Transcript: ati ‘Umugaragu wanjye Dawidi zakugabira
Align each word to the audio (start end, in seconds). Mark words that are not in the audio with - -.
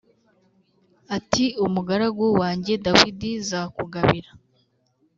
ati 1.17 1.45
‘Umugaragu 1.65 2.25
wanjye 2.41 2.73
Dawidi 2.85 3.31
zakugabira 3.49 4.29